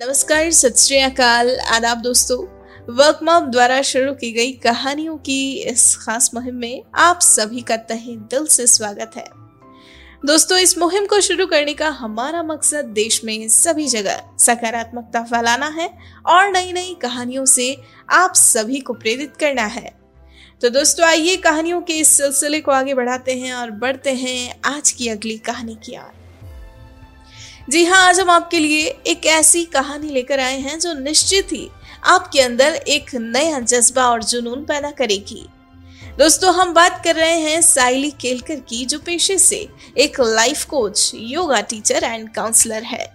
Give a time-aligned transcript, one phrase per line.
[0.00, 2.38] नमस्कार, सत अकाल। आदाब दोस्तों
[2.94, 7.76] वर्क मॉप द्वारा शुरू की गई कहानियों की इस खास मुहिम में आप सभी का
[7.76, 9.24] तहे दिल से स्वागत है।
[10.26, 15.68] दोस्तों, इस मुहिम को शुरू करने का हमारा मकसद देश में सभी जगह सकारात्मकता फैलाना
[15.68, 15.88] है
[16.26, 17.76] और नई नई कहानियों से
[18.10, 19.94] आप सभी को प्रेरित करना है।
[20.62, 24.90] तो दोस्तों, आइए कहानियों के इस सिलसिले को आगे बढ़ाते हैं और बढ़ते हैं आज
[24.90, 26.21] की अगली कहानी की ओर।
[27.70, 31.68] जी हाँ आज हम आपके लिए एक ऐसी कहानी लेकर आए हैं जो निश्चित ही
[32.04, 35.46] आपके अंदर एक नया जज्बा और जुनून पैदा करेगी।
[36.18, 41.12] दोस्तों, हम बात कर रहे हैं साइली केलकर की, जो पेशे से एक life coach
[41.14, 43.06] yoga teacher and counsellor है।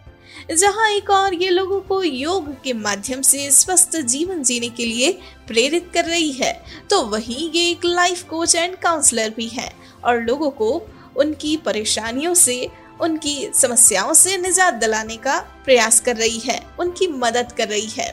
[0.51, 5.11] जहाँ एक और ये लोगों को योग के माध्यम से स्वस्थ जीवन जीने के लिए
[5.47, 6.53] प्रेरित कर रही है
[6.89, 9.71] तो वहीं ये एक लाइफ कोच एंड काउंसलर भी है
[10.05, 10.81] और लोगों को
[11.15, 12.67] उनकी परेशानियों से
[13.01, 18.09] उनकी समस्याओं से निजात दिलाने का प्रयास कर रही है, उनकी मदद कर रही है।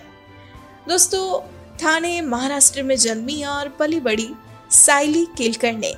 [0.89, 1.41] दोस्तों,
[1.83, 4.29] थाने महाराष्ट्र में जन्मी और पली बड़ी
[4.73, 5.95] साइली केलकर ने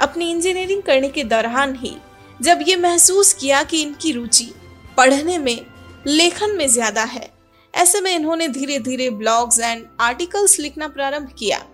[0.00, 1.96] अपनी इंजीनियरिंग करने के दौरान ही
[2.40, 4.52] जब ये महसूस किया कि इनकी रुचि
[4.96, 5.66] पढ़ने में,
[6.06, 7.30] लेखन में ज़्यादा है,
[7.74, 11.64] ऐसे में इन्होंने धीरे धीरे ब्लॉग्स एंड आर्टिकल्स लिखना प्रारंभ किया।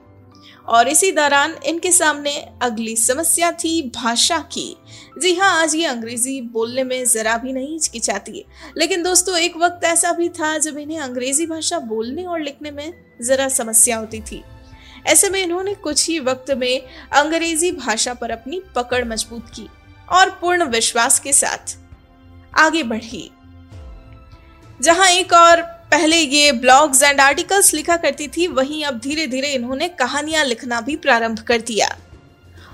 [0.71, 4.77] और इसी दौरान इनके सामने अगली समस्या थी भाषा की।
[5.19, 8.45] जी हाँ आज ये अंग्रेज़ी बोलने में जरा भी नहीं हिचकिचाती
[8.77, 12.93] लेकिन दोस्तों, एक वक्त ऐसा भी था जब इन्हें अंग्रेज़ी भाषा बोलने और लिखने में
[13.23, 14.43] जरा समस्या होती थी।
[15.07, 16.81] ऐसे में इन्होंने कुछ ही वक्त में
[17.13, 19.69] अंग्रेज़ी भाषा पर अपनी पकड़ मज़बूत की
[20.13, 21.77] और पूर्ण विश्वास के साथ
[22.59, 23.31] आगे बढ़ी।
[24.81, 29.49] जहाँ एक और पहले ये ब्लॉग्स एंड आर्टिकल्स लिखा करती थी, वहीं अब धीरे धीरे
[29.49, 31.89] इन्होंने कहानियाँ लिखना भी प्रारंभ कर दिया।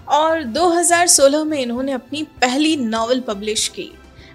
[0.08, 3.90] और 2016 में इन्होंने अपनी पहली नावल पब्लिश की।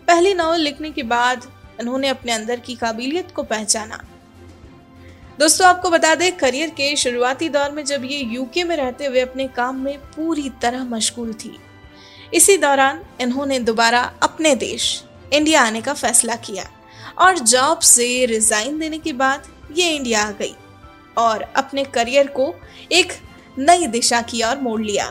[0.07, 1.47] पहली नावल लिखने के बाद
[1.81, 4.03] इन्होंने अपने अंदर की काबिलियत को पहचाना।
[5.39, 9.19] दोस्तों, आपको बता दें, करियर के शुरुआती दौर में जब ये यूके में रहते हुए
[9.19, 11.57] अपने काम में पूरी तरह मशगूल थी,
[12.33, 15.03] इसी दौरान इन्होंने दोबारा अपने देश
[15.33, 16.69] इंडिया आने का फैसला किया।
[17.21, 20.55] और जॉब से रिजाइन देने के बाद ये इंडिया आ गई
[21.17, 22.53] और अपने करियर को
[22.91, 23.13] एक
[23.59, 25.05] नई दिशा की ओर मोड़ लिया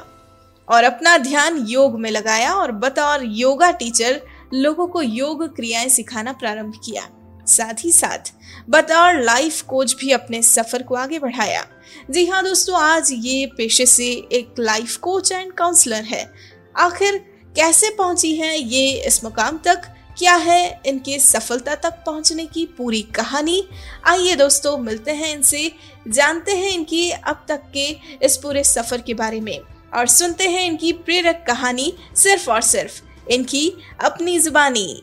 [0.69, 4.21] और अपना ध्यान योग में लगाया और बतौर योगा टीचर
[4.55, 7.09] लोगों को योग क्रियाएँ सिखाना प्रारंभ किया।
[7.47, 8.33] साथ ही साथ
[8.71, 11.65] बतौर लाइफ कोच भी अपने सफ़र को आगे बढ़ाया।
[12.11, 16.33] जी हाँ दोस्तों, आज ये पेशे से एक लाइफ कोच एंड काउंसलर है।
[16.79, 17.19] आखिर
[17.57, 19.83] कैसे पहुँची है ये इस मुकाम तक?
[20.19, 23.63] क्या है इनके सफलता तक पहुँचने की पूरी कहानी?
[24.07, 25.73] आइए दोस्तों मिलते हैं इनसे
[26.09, 27.87] जानते हैं इनकी अब तक के
[28.27, 29.59] इस पूरे सफ़र के बारे में
[29.95, 33.01] और सुनते हैं इनकी प्रेरक कहानी सिर्फ़ और सिर्फ़
[33.31, 33.69] इनकी
[34.05, 35.03] अपनी जुबानी।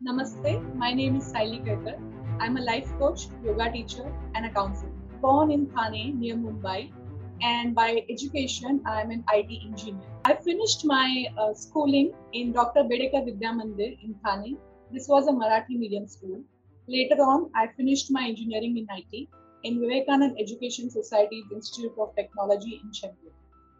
[0.00, 4.52] नमस्ते my name is Saili Karkar I am a life coach yoga teacher and a
[4.54, 6.92] counsellor born in Thane near Mumbai
[7.42, 10.15] and by education, I am an IT engineer.
[10.26, 12.82] I finished my uh, schooling in Dr.
[12.82, 14.56] Bedekar Vidya Mandir in Thane.
[14.92, 16.40] This was a Marathi medium school.
[16.88, 19.28] Later on, I finished my engineering in IT
[19.62, 23.30] in Vivekanand Education Society's Institute of Technology in Chembur.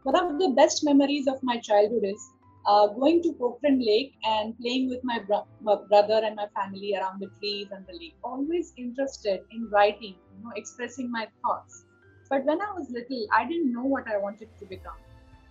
[0.04, 2.30] One of the best memories of my childhood is
[2.64, 6.94] uh, going to Pokhran Lake and playing with my, bro- my, brother and my family
[6.94, 8.14] around the trees and the lake.
[8.22, 11.86] Always interested in writing, you know, expressing my thoughts.
[12.30, 14.94] But when I was little, I didn't know what I wanted to become.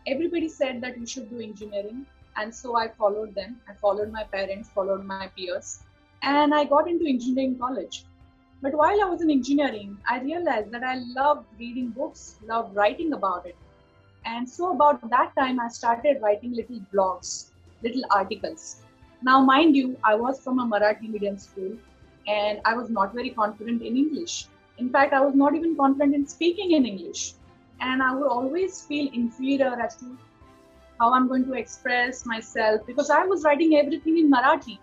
[0.08, 2.06] Everybody said that you should do engineering,
[2.38, 3.60] and so I followed them.
[3.70, 5.80] I followed my parents, followed my peers,
[6.22, 8.06] and I got into engineering college.
[8.62, 13.14] But while I was in engineering, I realized that I loved reading books, loved writing
[13.14, 13.56] about it.
[14.26, 17.52] And so, about that time, I started writing little blogs,
[17.84, 18.82] little articles.
[19.22, 21.74] Now, mind you, I was from a Marathi medium school
[22.28, 24.48] and I was not very confident in English.
[24.78, 27.34] In fact, I was not even confident in speaking in English.
[27.82, 30.18] And I would always feel inferior as to
[31.00, 34.80] how I'm going to express myself because I was writing everything in Marathi.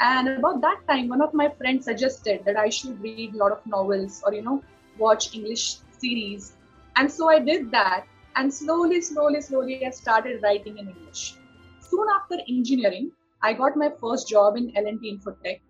[0.00, 3.52] And about that time, one of my friends suggested that I should read a lot
[3.52, 4.62] of novels or, you know,
[4.98, 6.52] watch English series.
[6.96, 8.04] And so I did that.
[8.36, 11.36] And slowly, slowly, slowly, I started writing in English.
[11.80, 13.12] Soon after engineering,
[13.42, 15.60] I got my first job in L&T Infotech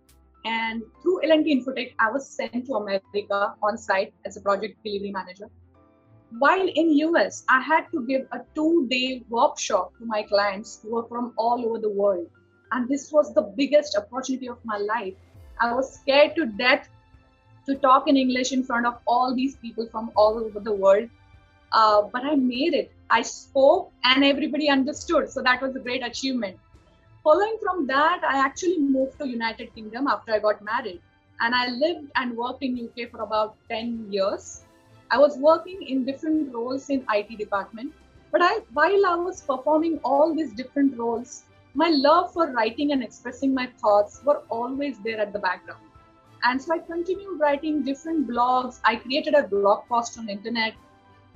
[0.46, 5.10] and through L&T Infotech, I was sent to America on site as a project delivery
[5.10, 5.50] manager.
[6.38, 11.06] While in US, I had to give a two-day workshop to my clients who were
[11.08, 12.26] from all over the world.
[12.72, 15.14] And this was the biggest opportunity of my life.
[15.60, 16.88] I was scared to death
[17.66, 21.08] to talk in English in front of all these people from all over the world.
[21.72, 22.92] Uh, but I made it.
[23.10, 25.30] I spoke and everybody understood.
[25.30, 26.58] So that was a great achievement
[27.24, 31.00] following from that i actually moved to united kingdom after i got married
[31.40, 34.62] and I lived and worked in UK for about 10 years.
[35.10, 37.92] I was working in different roles in IT department,
[38.32, 41.44] but I, while I was performing all these different roles,
[41.74, 45.82] my love for writing and expressing my thoughts were always there at the background.
[46.42, 48.80] And so I continued writing different blogs.
[48.84, 50.74] I created a blog post on internet.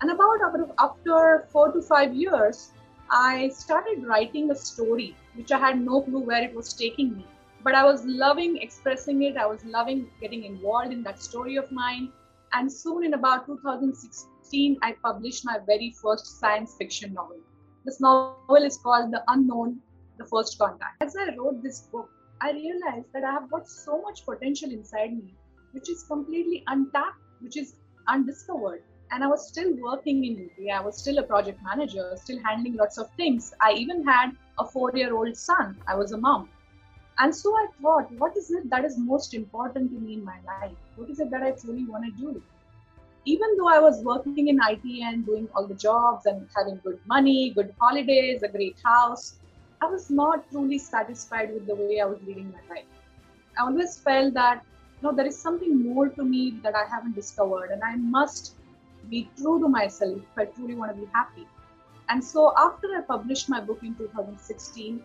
[0.00, 0.38] And about
[0.78, 2.70] after four to five years,
[3.10, 7.26] I started writing a story, which I had no clue where it was taking me
[7.62, 9.36] but I was loving expressing it.
[9.36, 12.10] I was loving getting involved in that story of mine.
[12.52, 17.38] And soon, in about 2016, I published my very first science fiction novel.
[17.84, 19.80] This novel is called The Unknown,
[20.18, 21.00] The First Contact.
[21.00, 22.10] As I wrote this book,
[22.40, 25.34] I realized that I have got so much potential inside me,
[25.72, 27.74] which is completely untapped, which is
[28.08, 28.82] undiscovered.
[29.12, 30.74] And I was still working in UK.
[30.74, 33.54] I was still a project manager, still handling lots of things.
[33.60, 35.76] I even had a four year old son.
[35.86, 36.48] I was a mom.
[37.20, 40.38] And so I thought, what is it that is most important to me in my
[40.46, 40.76] life?
[40.96, 42.42] What is it that I truly want to do?
[43.26, 46.98] Even though I was working in IT and doing all the jobs and having good
[47.06, 49.34] money, good holidays, a great house,
[49.82, 52.86] I was not truly satisfied with the way I was leading my life.
[53.58, 54.64] I always felt that
[55.02, 58.54] no, there is something more to me that I haven't discovered, and I must
[59.08, 61.46] be true to myself if I truly want to be happy.
[62.10, 65.02] And so, after I published my book in 2016,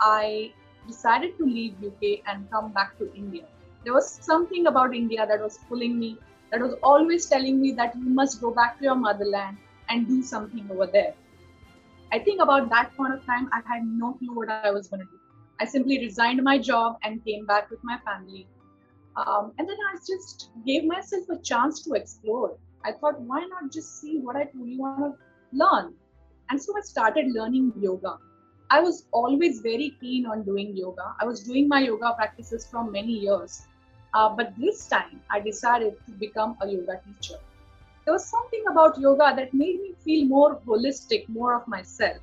[0.00, 0.52] I
[0.86, 3.44] decided to leave UK and come back to India.
[3.84, 6.18] There was something about India that was pulling me,
[6.50, 9.58] that was always telling me that you must go back to your motherland
[9.88, 11.14] and do something over there.
[12.12, 15.00] I think about that point of time, I had no clue what I was going
[15.00, 15.18] to do.
[15.60, 18.46] I simply resigned my job and came back with my family.
[19.16, 22.56] Um, and then I just gave myself a chance to explore.
[22.84, 25.14] I thought, why not just see what I truly want to
[25.52, 25.94] learn?
[26.50, 28.18] And so I started learning yoga.
[28.70, 31.14] I was always very keen on doing yoga.
[31.20, 33.62] I was doing my yoga practices from many years.
[34.14, 37.38] Uh, but this time I decided to become a yoga teacher.
[38.04, 42.18] There was something about yoga that made me feel more holistic, more of myself.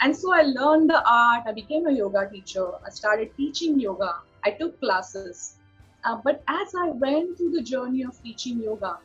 [0.00, 1.44] And so I learned the art.
[1.46, 2.66] I became a yoga teacher.
[2.86, 4.16] I started teaching yoga.
[4.44, 5.56] I took classes.
[6.04, 8.98] Uh, but as I went through the journey of teaching yoga,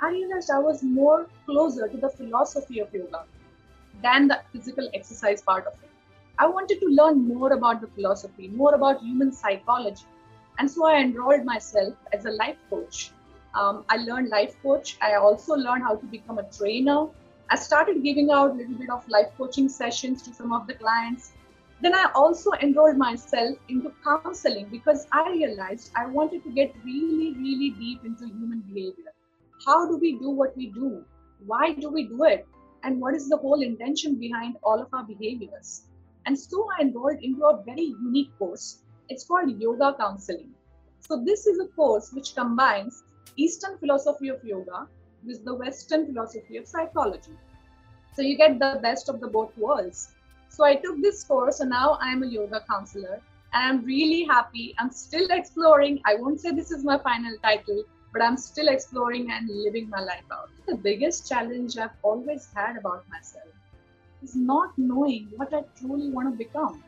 [0.00, 3.24] I realized I was more closer to the philosophy of yoga
[4.02, 5.87] than the physical exercise part of it.
[6.40, 10.04] I wanted to learn more about the philosophy, more about human psychology.
[10.58, 13.10] And so I enrolled myself as a life coach.
[13.54, 14.96] Um, I learned life coach.
[15.02, 17.06] I also learned how to become a trainer.
[17.50, 20.74] I started giving out a little bit of life coaching sessions to some of the
[20.74, 21.32] clients.
[21.80, 27.34] Then I also enrolled myself into counseling because I realized I wanted to get really,
[27.34, 29.12] really deep into human behavior.
[29.66, 31.04] How do we do what we do?
[31.46, 32.46] Why do we do it?
[32.84, 35.82] And what is the whole intention behind all of our behaviors?
[36.28, 38.82] And so I enrolled into a very unique course.
[39.08, 40.52] It's called Yoga Counseling.
[41.00, 43.02] So this is a course which combines
[43.36, 44.88] Eastern philosophy of yoga
[45.24, 47.32] with the Western philosophy of psychology.
[48.14, 50.08] So you get the best of the both worlds.
[50.50, 53.22] So I took this course and now I am a yoga counselor
[53.54, 54.74] and I'm really happy.
[54.78, 56.02] I'm still exploring.
[56.04, 60.00] I won't say this is my final title, but I'm still exploring and living my
[60.00, 60.50] life out.
[60.66, 63.48] The biggest challenge I've always had about myself
[64.22, 66.82] is not knowing what I truly want to become.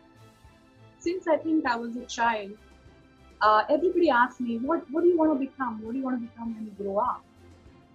[0.98, 2.50] Since I think I was a child,
[3.40, 5.82] uh, everybody asked me, what, what do you want to become?
[5.82, 7.22] What do you want to become when you grow up?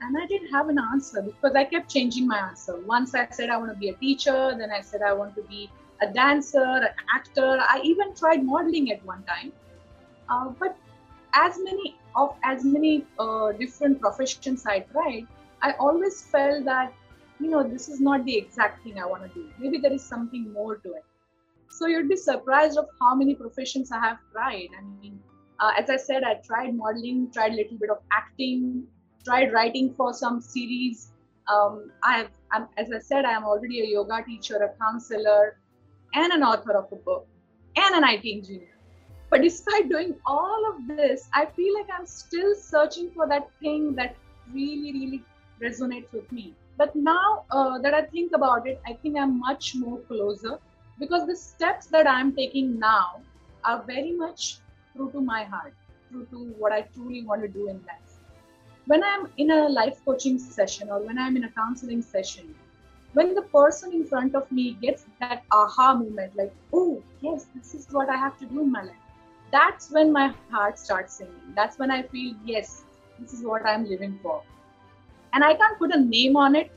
[0.01, 2.77] And I didn't have an answer because I kept changing my answer.
[2.81, 5.41] Once I said I want to be a teacher, then I said I want to
[5.43, 5.69] be
[6.01, 7.59] a dancer, an actor.
[7.61, 9.53] I even tried modeling at one time.
[10.29, 10.75] Uh, but
[11.33, 15.27] as many of as many uh, different professions I tried,
[15.61, 16.93] I always felt that
[17.39, 19.49] you know, this is not the exact thing I want to do.
[19.59, 21.03] Maybe there is something more to it.
[21.69, 24.69] So you'd be surprised of how many professions I have tried.
[24.77, 25.19] I mean,
[25.59, 28.83] uh, as I said, I tried modeling, tried a little bit of acting,
[29.23, 31.11] tried writing for some series.
[31.51, 35.57] Um, I have, I'm, as I said, I am already a yoga teacher, a counselor,
[36.13, 37.27] and an author of a book,
[37.75, 38.69] and an IT engineer.
[39.29, 43.95] But despite doing all of this, I feel like I'm still searching for that thing
[43.95, 44.15] that
[44.53, 45.23] really, really
[45.61, 46.53] resonates with me.
[46.77, 50.59] But now uh, that I think about it, I think I'm much more closer
[50.99, 53.21] because the steps that I'm taking now
[53.63, 54.57] are very much
[54.95, 55.73] true to my heart,
[56.11, 58.19] true to what I truly want to do in life.
[58.87, 62.53] When I'm in a life coaching session or when I'm in a counseling session,
[63.13, 67.73] when the person in front of me gets that aha moment, like, oh, yes, this
[67.73, 69.05] is what I have to do in my life,
[69.51, 71.53] that's when my heart starts singing.
[71.55, 72.83] That's when I feel, yes,
[73.19, 74.41] this is what I'm living for
[75.35, 76.71] and i can't put a name on it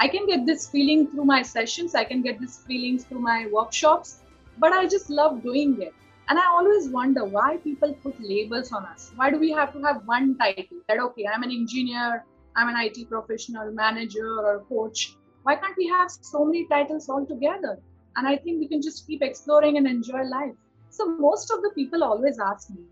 [0.00, 3.40] i can get this feeling through my sessions i can get this feelings through my
[3.56, 4.20] workshops
[4.58, 5.94] but i just love doing it
[6.30, 9.12] And I always wonder why people put labels on us.
[9.16, 10.78] Why do we have to have one title?
[10.88, 12.24] That, okay, I'm an engineer,
[12.56, 15.16] I'm an IT professional, manager, or coach.
[15.42, 17.78] Why can't we have so many titles all together?
[18.16, 20.54] And I think we can just keep exploring and enjoy life.
[20.90, 22.82] So most of the people always ask me,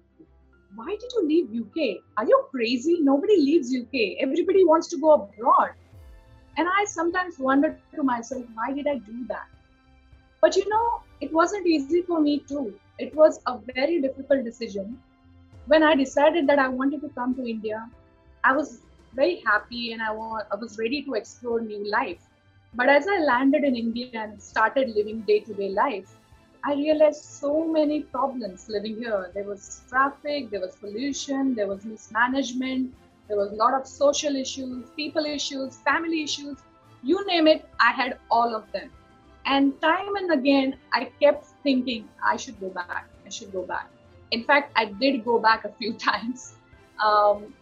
[0.75, 2.03] why did you leave UK?
[2.17, 2.99] Are you crazy?
[3.00, 4.19] Nobody leaves UK.
[4.21, 5.71] Everybody wants to go abroad.
[6.57, 9.47] And I sometimes wonder to myself, why did I do that?
[10.41, 12.75] But you know, it wasn't easy for me too.
[12.99, 14.99] It was a very difficult decision.
[15.67, 17.89] When I decided that I wanted to come to India,
[18.45, 18.81] I was
[19.15, 22.23] very happy and I was ready to explore new life.
[22.75, 26.17] But as I landed in India and started living day to day life,
[26.64, 29.31] I realized so many problems living here.
[29.35, 32.95] There was traffic, there was pollution, there was mismanagement,
[33.29, 36.59] there was a lot of social issues, people issues, family issues.
[37.02, 38.90] You name it, I had all of them.
[39.47, 43.88] And time and again, I kept thinking, I should go back, I should go back.
[44.31, 46.55] In fact, I did go back a few times.
[47.02, 47.55] Um,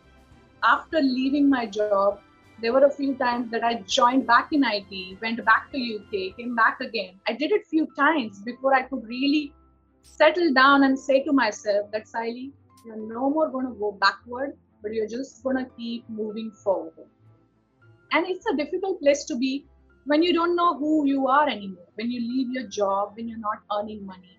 [0.65, 2.21] after leaving my job,
[2.61, 6.37] there were a few times that I joined back in IT, went back to UK,
[6.37, 7.15] came back again.
[7.29, 9.53] I did it few times before I could really
[10.03, 12.51] settle down and say to myself that Saili,
[12.85, 17.07] you're no more going to go backward, but you're just going to keep moving forward.
[18.13, 19.67] And it's a difficult place to be
[20.07, 23.39] when you don't know who you are anymore, when you leave your job, when you're
[23.39, 24.39] not earning money.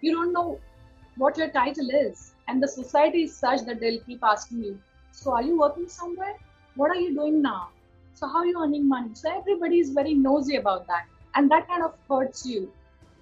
[0.00, 0.58] You don't know
[1.16, 2.32] what your title is.
[2.48, 4.80] And the society is such that they'll keep asking you,
[5.12, 6.36] So are you working somewhere?
[6.76, 7.68] What are you doing now?
[8.14, 9.10] So how are you earning money?
[9.14, 12.72] So everybody is very nosy about that and that kind of hurts you.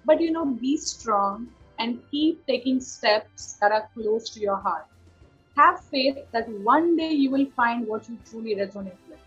[0.05, 4.85] But you know be strong and keep taking steps that are close to your heart.
[5.55, 9.19] Have faith that one day you will find what you truly resonate with.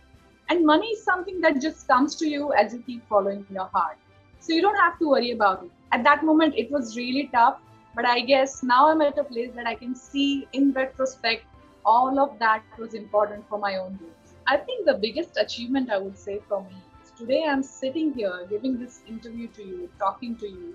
[0.49, 3.97] And money is something that just comes to you as you keep following your heart.
[4.41, 5.71] So you don't have to worry about it.
[5.93, 7.59] At that moment it was really tough
[7.95, 11.45] but i guess now i'm at a place that i can see in retrospect
[11.85, 14.35] all of that was important for my own growth.
[14.47, 18.47] I think the biggest achievement I would say for me is today I'm sitting here
[18.49, 20.75] giving this interview to you, talking to you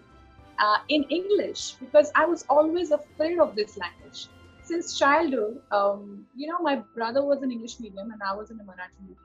[0.60, 4.28] uh, in English because I was always afraid of this language.
[4.64, 8.60] Since childhood, um, you know, my brother was in English medium and I was in
[8.60, 9.20] a Marathi medium.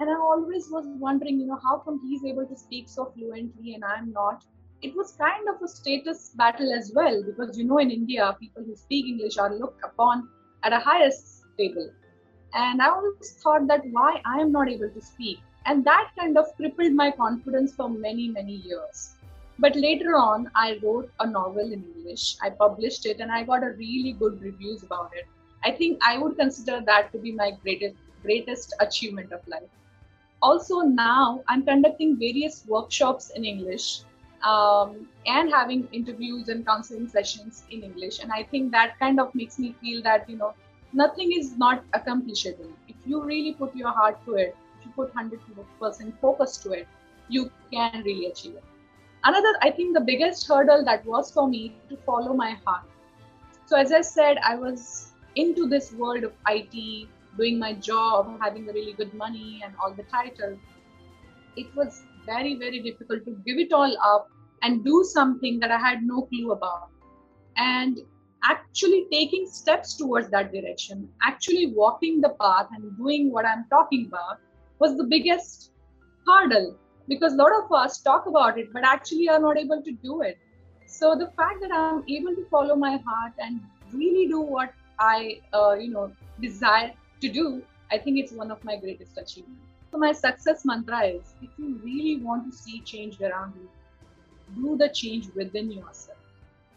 [0.00, 3.74] And I always was wondering, you know, how come he's able to speak so fluently
[3.74, 4.44] and I'm not?
[4.82, 8.64] It was kind of a status battle as well because, you know, in India, people
[8.64, 10.28] who speak English are looked upon
[10.62, 11.10] at a higher
[11.58, 11.90] table.
[12.54, 15.40] And I always thought that why I am not able to speak.
[15.64, 19.14] And that kind of crippled my confidence for many, many years.
[19.58, 22.36] But later on, I wrote a novel in English.
[22.42, 25.26] I published it and I got a really good reviews about it.
[25.64, 29.70] I think I would consider that to be my greatest greatest achievement of life.
[30.40, 34.02] Also, now I'm conducting various workshops in English
[34.42, 38.20] um, and having interviews and counseling sessions in English.
[38.20, 40.54] And I think that kind of makes me feel that, you know,
[40.92, 42.70] nothing is not accomplishable.
[42.88, 46.88] If you really put your heart to it, if you put 100% focus to it,
[47.28, 48.64] you can really achieve it.
[49.24, 52.82] Another, I think the biggest hurdle that was for me to follow my heart.
[53.66, 58.66] So, as I said, I was into this world of IT, doing my job, having
[58.66, 60.58] the really good money and all the titles.
[61.56, 64.28] It was very, very difficult to give it all up
[64.62, 66.90] and do something that I had no clue about.
[67.56, 67.98] And
[68.44, 74.06] actually taking steps towards that direction, actually walking the path and doing what I'm talking
[74.06, 74.38] about
[74.78, 75.70] was the biggest
[76.26, 76.76] hurdle
[77.08, 80.22] because a lot of us talk about it but actually are not able to do
[80.22, 80.38] it.
[80.86, 83.60] So the fact that I'm able to follow my heart and
[83.92, 88.62] really do what I, uh, you know, desire to do, I think it's one of
[88.64, 89.71] my greatest achievements.
[89.92, 93.70] So my success mantra is: if you really want to see change around you,
[94.56, 96.18] do the change within yourself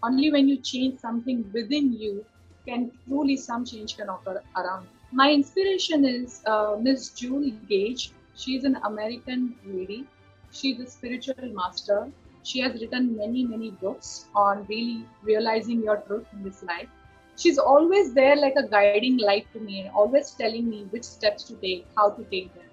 [0.04, 2.26] only when you change something within you
[2.68, 4.84] can truly some change can occur around.
[4.84, 4.90] You.
[5.12, 8.12] My inspiration is uh, Miss Jewel Gage.
[8.36, 10.06] She's an American lady.
[10.52, 12.12] She's a spiritual master.
[12.44, 16.90] She has written many, many books on really realizing your truth in this life.
[17.38, 21.44] She's always there like a guiding light to me and always telling me which steps
[21.46, 22.64] to take, how to take them.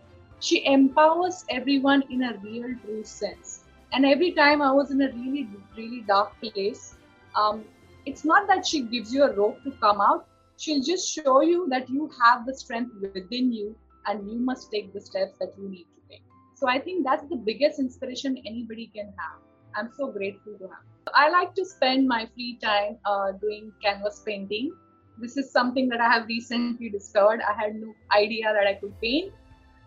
[0.43, 3.61] She empowers everyone in a real, true sense.
[3.93, 6.97] And every time I was in a really, really dark place,
[7.37, 7.65] um,
[8.07, 10.27] it's not that she gives you a rope to come out.
[10.59, 14.93] She'll just show you that you have the strength within you and you must take
[14.93, 16.23] the steps that you need to take.
[16.55, 19.39] So i think that's the biggest inspiration anybody can have.
[19.77, 20.85] I'm so grateful to have.
[21.15, 24.73] I like to spend my free time uh, doing canvas painting.
[25.19, 27.41] This is something that i have recently discovered.
[27.49, 29.33] I had no idea that i could paint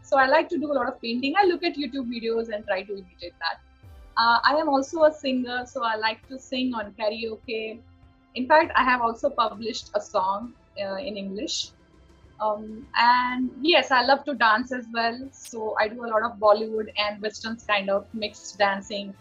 [0.09, 2.65] so i like to do a lot of painting i look at youtube videos and
[2.71, 3.63] try to imitate that
[4.17, 7.79] uh, I am also a singer, so I like to sing on karaoke.
[8.35, 11.71] in fact, I have also published a song uh, in English.
[12.39, 15.19] Um, and yes, I love to dance as well.
[15.31, 19.13] So I do a lot of Bollywood and Western kind of mixed dancing.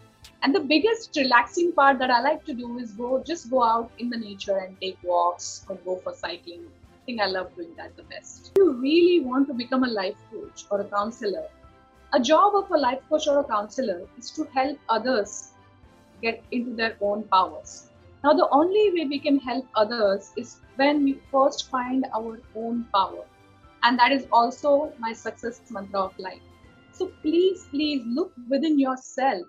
[0.43, 3.91] And the biggest relaxing part that I like to do is go just go out
[3.99, 6.65] in the nature and take walks or go for cycling.
[7.05, 8.47] I think I love doing that the best.
[8.55, 11.47] If you really want to become a life coach or a counselor,
[12.13, 15.51] a job of a life coach or a counselor is to help others
[16.23, 17.89] get into their own powers.
[18.23, 22.87] Now, the only way we can help others is when we first find our own
[22.91, 23.23] power.
[23.83, 26.41] And that is also my success mantra of life.
[26.91, 29.45] So please, please look within yourself.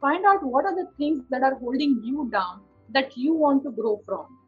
[0.00, 2.62] Find out what are the things that are holding you down
[2.94, 4.38] that you want to grow from.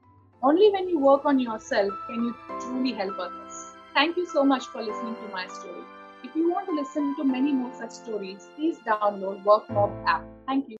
[0.46, 3.54] Only when you work on yourself can you truly help others.
[3.94, 5.82] Thank you so much for listening to my story.
[6.22, 10.22] If you want to listen to many more such stories, please download WorkMob app.
[10.46, 10.76] Thank you.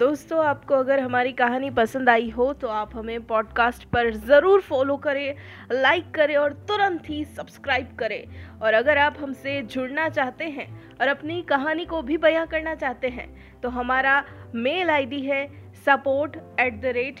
[0.00, 4.96] दोस्तों आपको अगर हमारी कहानी पसंद आई हो तो आप हमें पॉडकास्ट पर ज़रूर फॉलो
[5.06, 5.34] करें
[5.72, 10.68] लाइक करें और तुरंत ही सब्सक्राइब करें और अगर आप हमसे जुड़ना चाहते हैं
[11.00, 13.28] और अपनी कहानी को भी बयां करना चाहते हैं
[13.62, 14.22] तो हमारा
[14.54, 15.46] मेल आईडी है
[15.86, 17.20] support at the rate